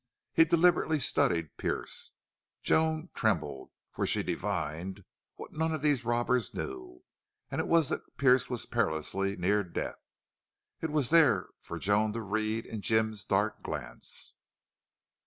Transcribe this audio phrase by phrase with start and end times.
[0.33, 2.13] He deliberately studied Pearce.
[2.63, 7.03] Joan trembled, for she divined what none of these robbers knew,
[7.51, 9.99] and it was that Pearce was perilously near death.
[10.81, 14.33] It was there for Joan to read in Jim's dark glance.